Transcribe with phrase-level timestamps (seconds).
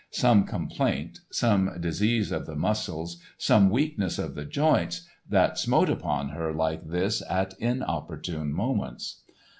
[0.09, 6.29] Some complaint, some disease of the muscles, some weakness of the joints, that smote upon
[6.29, 9.21] her like this at inopportune moments.